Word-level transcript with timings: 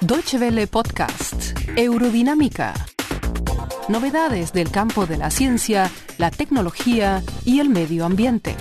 Deutsche 0.00 0.38
Welle 0.38 0.66
Podcast, 0.66 1.58
Eurodinámica. 1.76 2.74
Novedades 3.88 4.52
del 4.52 4.70
campo 4.70 5.06
de 5.06 5.16
la 5.16 5.30
ciencia, 5.30 5.90
la 6.18 6.30
tecnología 6.30 7.22
y 7.44 7.60
el 7.60 7.68
medio 7.68 8.04
ambiente. 8.04 8.56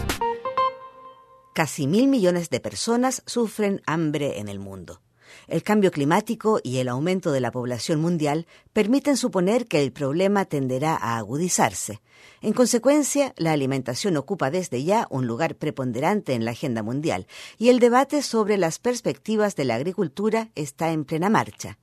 Casi 1.54 1.88
mil 1.88 2.08
millones 2.08 2.50
de 2.50 2.60
personas 2.60 3.24
sufren 3.26 3.82
hambre 3.86 4.40
en 4.40 4.48
el 4.50 4.60
mundo. 4.60 5.02
El 5.48 5.64
cambio 5.64 5.92
climático 5.92 6.60
y 6.64 6.78
el 6.78 6.88
aumento 6.90 7.32
de 7.32 7.42
la 7.42 7.52
población 7.52 8.02
mundial 8.02 8.48
permiten 8.74 9.18
suponer 9.18 9.68
que 9.68 9.82
el 9.82 9.92
problema 9.92 10.46
tenderá 10.46 10.96
a 10.96 11.18
agudizarse. 11.18 12.02
En 12.42 12.54
consecuencia, 12.54 13.34
la 13.38 13.52
alimentación 13.52 14.18
ocupa 14.18 14.52
desde 14.52 14.84
ya 14.84 15.08
un 15.10 15.26
lugar 15.26 15.56
preponderante 15.56 16.34
en 16.34 16.46
la 16.46 16.52
agenda 16.52 16.84
mundial 16.84 17.28
y 17.58 17.70
el 17.70 17.80
debate 17.80 18.22
sobre 18.22 18.58
las 18.58 18.80
perspectivas 18.80 19.56
de 19.56 19.66
la 19.66 19.76
agricultura 19.76 20.50
está 20.56 20.92
en 20.92 21.06
plena 21.06 21.30
marcha. 21.30 21.78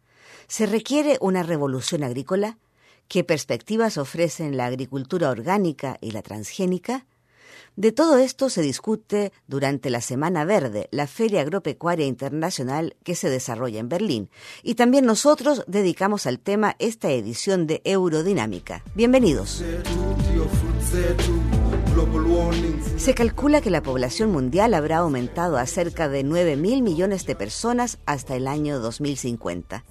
¿Se 0.46 0.66
requiere 0.66 1.18
una 1.20 1.42
revolución 1.42 2.04
agrícola? 2.04 2.58
¿Qué 3.08 3.24
perspectivas 3.24 3.98
ofrecen 3.98 4.56
la 4.56 4.66
agricultura 4.66 5.30
orgánica 5.30 5.98
y 6.00 6.12
la 6.12 6.22
transgénica? 6.22 7.06
De 7.76 7.90
todo 7.90 8.18
esto 8.18 8.50
se 8.50 8.62
discute 8.62 9.32
durante 9.48 9.90
la 9.90 10.00
Semana 10.00 10.44
Verde, 10.44 10.88
la 10.92 11.08
Feria 11.08 11.40
Agropecuaria 11.40 12.06
Internacional 12.06 12.94
que 13.02 13.16
se 13.16 13.28
desarrolla 13.28 13.80
en 13.80 13.88
Berlín. 13.88 14.30
Y 14.62 14.76
también 14.76 15.06
nosotros 15.06 15.64
dedicamos 15.66 16.26
al 16.26 16.38
tema 16.38 16.76
esta 16.78 17.10
edición 17.10 17.66
de 17.66 17.82
Eurodinámica. 17.84 18.84
Bienvenidos. 18.94 19.64
Se 22.96 23.14
calcula 23.14 23.60
que 23.60 23.70
la 23.70 23.82
población 23.82 24.30
mundial 24.30 24.72
habrá 24.74 24.98
aumentado 24.98 25.58
a 25.58 25.66
cerca 25.66 26.08
de 26.08 26.22
9 26.22 26.56
mil 26.56 26.80
millones 26.82 27.26
de 27.26 27.34
personas 27.34 27.98
hasta 28.06 28.36
el 28.36 28.46
año 28.46 28.78
2050. 28.78 29.84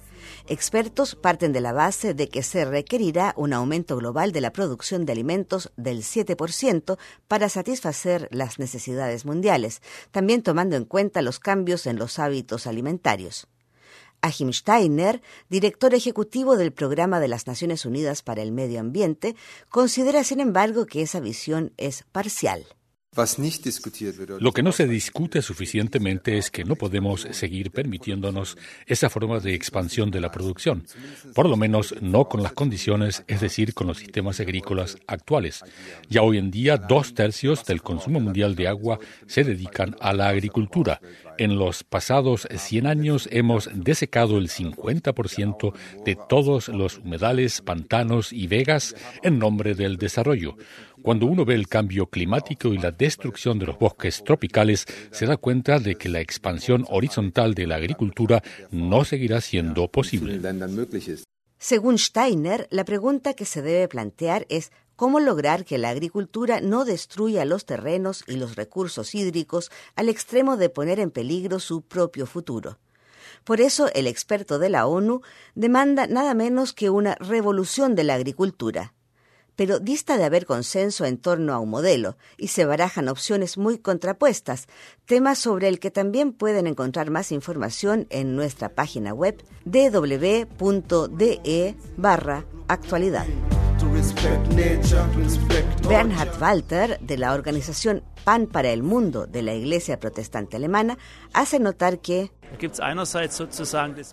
Expertos 0.46 1.14
parten 1.14 1.54
de 1.54 1.62
la 1.62 1.72
base 1.72 2.12
de 2.12 2.28
que 2.28 2.42
se 2.42 2.66
requerirá 2.66 3.32
un 3.38 3.54
aumento 3.54 3.96
global 3.96 4.30
de 4.30 4.42
la 4.42 4.52
producción 4.52 5.06
de 5.06 5.12
alimentos 5.12 5.72
del 5.78 6.02
7% 6.02 6.98
para 7.28 7.48
satisfacer 7.48 8.28
las 8.30 8.58
necesidades 8.58 9.24
mundiales, 9.24 9.80
también 10.10 10.42
tomando 10.42 10.76
en 10.76 10.84
cuenta 10.84 11.22
los 11.22 11.40
cambios 11.40 11.86
en 11.86 11.96
los 11.96 12.18
hábitos 12.18 12.66
alimentarios. 12.66 13.46
Achim 14.20 14.52
Steiner, 14.52 15.22
director 15.48 15.94
ejecutivo 15.94 16.56
del 16.56 16.74
Programa 16.74 17.20
de 17.20 17.28
las 17.28 17.46
Naciones 17.46 17.86
Unidas 17.86 18.22
para 18.22 18.42
el 18.42 18.52
Medio 18.52 18.80
Ambiente, 18.80 19.36
considera, 19.70 20.24
sin 20.24 20.40
embargo, 20.40 20.84
que 20.84 21.00
esa 21.00 21.20
visión 21.20 21.72
es 21.78 22.04
parcial. 22.12 22.66
Lo 24.40 24.52
que 24.52 24.62
no 24.62 24.72
se 24.72 24.86
discute 24.86 25.42
suficientemente 25.42 26.38
es 26.38 26.50
que 26.50 26.64
no 26.64 26.76
podemos 26.76 27.26
seguir 27.30 27.70
permitiéndonos 27.70 28.56
esa 28.86 29.08
forma 29.08 29.40
de 29.40 29.54
expansión 29.54 30.10
de 30.10 30.20
la 30.20 30.30
producción, 30.30 30.84
por 31.34 31.48
lo 31.48 31.56
menos 31.56 31.94
no 32.00 32.28
con 32.28 32.42
las 32.42 32.52
condiciones, 32.52 33.24
es 33.26 33.40
decir, 33.40 33.74
con 33.74 33.86
los 33.86 33.98
sistemas 33.98 34.40
agrícolas 34.40 34.98
actuales. 35.06 35.62
Ya 36.08 36.22
hoy 36.22 36.38
en 36.38 36.50
día, 36.50 36.76
dos 36.76 37.14
tercios 37.14 37.64
del 37.64 37.82
consumo 37.82 38.20
mundial 38.20 38.54
de 38.54 38.68
agua 38.68 38.98
se 39.26 39.44
dedican 39.44 39.96
a 40.00 40.12
la 40.12 40.28
agricultura. 40.28 41.00
En 41.38 41.58
los 41.58 41.82
pasados 41.82 42.46
100 42.54 42.86
años 42.86 43.28
hemos 43.32 43.68
desecado 43.74 44.38
el 44.38 44.48
50% 44.48 45.72
de 46.04 46.16
todos 46.28 46.68
los 46.68 46.98
humedales, 46.98 47.60
pantanos 47.60 48.32
y 48.32 48.46
vegas 48.46 48.94
en 49.22 49.38
nombre 49.38 49.74
del 49.74 49.96
desarrollo. 49.96 50.56
Cuando 51.04 51.26
uno 51.26 51.44
ve 51.44 51.54
el 51.54 51.68
cambio 51.68 52.06
climático 52.06 52.68
y 52.68 52.78
la 52.78 52.90
destrucción 52.90 53.58
de 53.58 53.66
los 53.66 53.78
bosques 53.78 54.24
tropicales, 54.24 54.86
se 55.10 55.26
da 55.26 55.36
cuenta 55.36 55.78
de 55.78 55.96
que 55.96 56.08
la 56.08 56.20
expansión 56.20 56.86
horizontal 56.88 57.52
de 57.52 57.66
la 57.66 57.74
agricultura 57.74 58.42
no 58.70 59.04
seguirá 59.04 59.42
siendo 59.42 59.86
posible. 59.88 60.40
Según 61.58 61.98
Steiner, 61.98 62.66
la 62.70 62.86
pregunta 62.86 63.34
que 63.34 63.44
se 63.44 63.60
debe 63.60 63.86
plantear 63.86 64.46
es 64.48 64.72
cómo 64.96 65.20
lograr 65.20 65.66
que 65.66 65.76
la 65.76 65.90
agricultura 65.90 66.62
no 66.62 66.86
destruya 66.86 67.44
los 67.44 67.66
terrenos 67.66 68.24
y 68.26 68.36
los 68.36 68.56
recursos 68.56 69.14
hídricos 69.14 69.70
al 69.96 70.08
extremo 70.08 70.56
de 70.56 70.70
poner 70.70 71.00
en 71.00 71.10
peligro 71.10 71.58
su 71.58 71.82
propio 71.82 72.24
futuro. 72.24 72.78
Por 73.44 73.60
eso 73.60 73.90
el 73.92 74.06
experto 74.06 74.58
de 74.58 74.70
la 74.70 74.86
ONU 74.86 75.20
demanda 75.54 76.06
nada 76.06 76.32
menos 76.32 76.72
que 76.72 76.88
una 76.88 77.14
revolución 77.16 77.94
de 77.94 78.04
la 78.04 78.14
agricultura 78.14 78.94
pero 79.56 79.80
dista 79.80 80.16
de 80.18 80.24
haber 80.24 80.46
consenso 80.46 81.04
en 81.04 81.18
torno 81.18 81.52
a 81.52 81.58
un 81.58 81.70
modelo 81.70 82.16
y 82.36 82.48
se 82.48 82.64
barajan 82.64 83.08
opciones 83.08 83.58
muy 83.58 83.78
contrapuestas, 83.78 84.66
tema 85.06 85.34
sobre 85.34 85.68
el 85.68 85.80
que 85.80 85.90
también 85.90 86.32
pueden 86.32 86.66
encontrar 86.66 87.10
más 87.10 87.32
información 87.32 88.06
en 88.10 88.36
nuestra 88.36 88.68
página 88.68 89.12
web 89.12 89.42
www.de 89.64 90.54
barra 91.96 92.44
actualidad. 92.68 93.26
Bernhard 95.88 96.40
Walter, 96.40 96.98
de 97.00 97.18
la 97.18 97.34
organización 97.34 98.03
Pan 98.24 98.46
para 98.46 98.70
el 98.70 98.82
Mundo 98.82 99.26
de 99.26 99.42
la 99.42 99.54
Iglesia 99.54 100.00
Protestante 100.00 100.56
Alemana, 100.56 100.98
hace 101.32 101.60
notar 101.60 102.00
que 102.00 102.30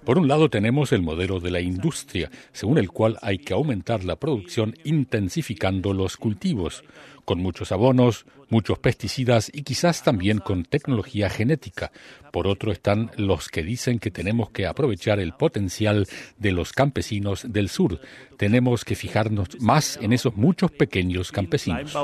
por 0.03 0.17
un 0.17 0.27
lado 0.27 0.49
tenemos 0.49 0.91
el 0.91 1.01
modelo 1.01 1.39
de 1.39 1.51
la 1.51 1.61
industria, 1.61 2.31
según 2.51 2.77
el 2.77 2.89
cual 2.89 3.17
hay 3.21 3.37
que 3.37 3.53
aumentar 3.53 4.03
la 4.03 4.15
producción 4.15 4.75
intensificando 4.83 5.93
los 5.93 6.17
cultivos, 6.17 6.83
con 7.23 7.39
muchos 7.39 7.71
abonos, 7.71 8.25
muchos 8.49 8.79
pesticidas 8.79 9.51
y 9.53 9.61
quizás 9.61 10.03
también 10.03 10.39
con 10.39 10.65
tecnología 10.65 11.29
genética. 11.29 11.91
Por 12.31 12.47
otro 12.47 12.71
están 12.71 13.11
los 13.15 13.47
que 13.47 13.63
dicen 13.63 13.99
que 13.99 14.11
tenemos 14.11 14.49
que 14.49 14.65
aprovechar 14.65 15.19
el 15.19 15.33
potencial 15.33 16.07
de 16.37 16.51
los 16.51 16.73
campesinos 16.73 17.45
del 17.47 17.69
sur. 17.69 17.99
Tenemos 18.37 18.83
que 18.83 18.95
fijarnos 18.95 19.61
más 19.61 19.97
en 20.01 20.13
esos 20.13 20.35
muchos 20.35 20.71
pequeños 20.71 21.31
campesinos. 21.31 21.95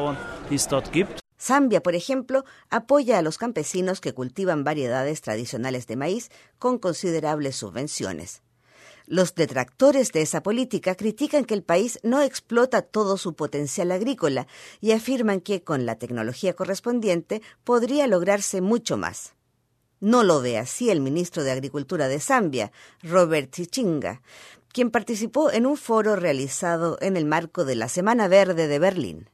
Zambia, 1.39 1.83
por 1.83 1.95
ejemplo, 1.95 2.45
apoya 2.69 3.17
a 3.17 3.21
los 3.21 3.37
campesinos 3.37 4.01
que 4.01 4.13
cultivan 4.13 4.63
variedades 4.63 5.21
tradicionales 5.21 5.87
de 5.87 5.95
maíz 5.95 6.29
con 6.59 6.79
considerables 6.79 7.55
subvenciones. 7.55 8.41
Los 9.05 9.35
detractores 9.35 10.11
de 10.11 10.21
esa 10.21 10.43
política 10.43 10.95
critican 10.95 11.45
que 11.45 11.53
el 11.53 11.63
país 11.63 11.97
no 12.03 12.21
explota 12.21 12.81
todo 12.81 13.17
su 13.17 13.35
potencial 13.35 13.91
agrícola 13.91 14.47
y 14.81 14.91
afirman 14.91 15.39
que 15.39 15.63
con 15.63 15.85
la 15.85 15.95
tecnología 15.95 16.53
correspondiente 16.53 17.41
podría 17.63 18.07
lograrse 18.07 18.59
mucho 18.59 18.97
más. 18.97 19.33
No 20.01 20.23
lo 20.23 20.41
ve 20.41 20.57
así 20.57 20.89
el 20.89 20.99
ministro 20.99 21.43
de 21.43 21.51
Agricultura 21.51 22.09
de 22.09 22.19
Zambia, 22.19 22.71
Robert 23.01 23.49
Chichinga, 23.51 24.21
quien 24.73 24.91
participó 24.91 25.51
en 25.51 25.65
un 25.65 25.77
foro 25.77 26.17
realizado 26.17 26.97
en 26.99 27.15
el 27.15 27.25
marco 27.25 27.63
de 27.63 27.75
la 27.75 27.87
Semana 27.87 28.27
Verde 28.27 28.67
de 28.67 28.77
Berlín. 28.77 29.29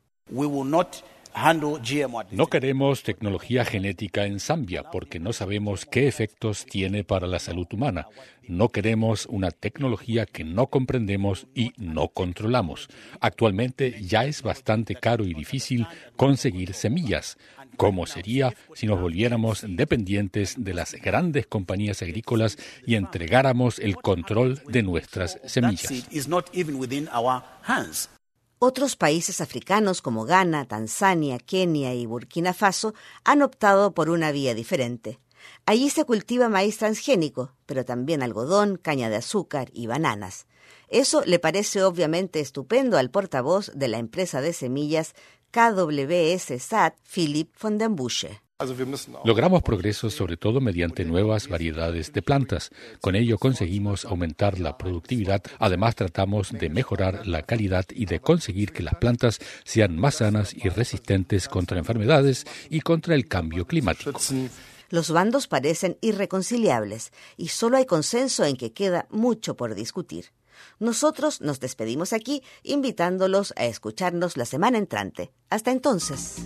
No 2.32 2.48
queremos 2.48 3.04
tecnología 3.04 3.66
genética 3.66 4.26
en 4.26 4.40
Zambia 4.40 4.84
porque 4.84 5.20
no 5.20 5.34
sabemos 5.34 5.86
qué 5.86 6.08
efectos 6.08 6.66
tiene 6.66 7.04
para 7.04 7.28
la 7.28 7.40
salud 7.40 7.68
humana. 7.72 8.08
No 8.48 8.70
queremos 8.70 9.26
una 9.28 9.52
tecnología 9.52 10.26
que 10.26 10.44
no 10.44 10.68
comprendemos 10.68 11.48
y 11.56 11.74
no 11.78 12.10
controlamos. 12.10 12.90
Actualmente 13.20 14.02
ya 14.02 14.26
es 14.26 14.42
bastante 14.42 14.96
caro 14.96 15.26
y 15.26 15.34
difícil 15.34 15.88
conseguir 16.16 16.74
semillas. 16.74 17.38
¿Cómo 17.78 18.06
sería 18.06 18.54
si 18.76 18.86
nos 18.86 19.00
volviéramos 19.00 19.66
dependientes 19.68 20.56
de 20.58 20.74
las 20.74 20.94
grandes 20.94 21.48
compañías 21.48 22.02
agrícolas 22.02 22.58
y 22.86 22.96
entregáramos 22.96 23.80
el 23.80 23.96
control 23.96 24.62
de 24.68 24.84
nuestras 24.84 25.40
semillas? 25.46 25.92
Otros 28.66 28.96
países 28.96 29.41
africanos 29.41 30.01
como 30.01 30.24
Ghana, 30.24 30.66
Tanzania, 30.69 31.38
Kenia 31.38 31.94
y 31.96 32.06
Burkina 32.06 32.53
Faso 32.53 32.94
han 33.25 33.41
optado 33.41 33.94
por 33.94 34.09
una 34.09 34.31
vía 34.31 34.53
diferente. 34.53 35.19
Allí 35.66 35.90
se 35.90 36.06
cultiva 36.06 36.48
maíz 36.48 36.77
transgénico, 36.77 37.51
pero 37.65 37.83
también 37.83 38.24
algodón, 38.24 38.77
caña 38.77 39.10
de 39.10 39.18
azúcar 39.18 39.69
y 39.74 39.88
bananas. 39.88 40.48
Eso 40.88 41.24
le 41.25 41.39
parece 41.39 41.83
obviamente 41.83 42.39
estupendo 42.39 42.98
al 42.98 43.12
portavoz 43.12 43.69
de 43.75 43.89
la 43.89 43.98
empresa 43.98 44.39
de 44.39 44.54
semillas 44.54 45.13
KWS 45.51 46.63
SAT, 46.63 46.95
Philip 47.04 47.54
von 47.62 47.77
den 47.77 47.98
Busche. 47.98 48.42
Logramos 49.25 49.63
progreso 49.63 50.10
sobre 50.10 50.38
todo 50.38 50.62
mediante 50.62 51.06
nuevas 51.06 51.48
variedades 51.48 52.13
de 52.13 52.21
plantas. 52.21 52.71
Con 53.01 53.15
ello 53.15 53.38
conseguimos 53.38 54.06
aumentar 54.06 54.60
la 54.60 54.77
productividad. 54.77 55.42
Además 55.60 55.95
tratamos 55.95 56.51
de 56.51 56.69
mejorar 56.69 57.27
la 57.27 57.44
calidad 57.44 57.86
y 57.94 58.06
de 58.06 58.19
conseguir 58.19 58.71
que 58.71 58.83
las 58.83 58.95
plantas 58.95 59.39
sean 59.63 59.98
más 59.98 60.15
sanas 60.15 60.54
y 60.54 60.69
resistentes 60.69 61.48
contra 61.48 61.77
enfermedades 61.77 62.45
y 62.69 62.81
contra 62.81 63.15
el 63.15 63.27
cambio 63.27 63.65
climático. 63.65 64.19
Los 64.89 65.09
bandos 65.09 65.48
parecen 65.48 65.98
irreconciliables 66.01 67.12
y 67.36 67.48
solo 67.48 67.77
hay 67.77 67.86
consenso 67.86 68.45
en 68.45 68.57
que 68.57 68.74
queda 68.74 69.07
mucho 69.09 69.56
por 69.56 69.74
discutir. 69.74 70.25
Nosotros 70.80 71.42
nos 71.42 71.59
despedimos 71.59 72.13
aquí 72.13 72.44
invitándolos 72.62 73.54
a 73.57 73.66
escucharnos 73.66 74.38
la 74.38 74.45
semana 74.45 74.77
entrante. 74.77 75.31
Hasta 75.50 75.71
entonces. 75.71 76.45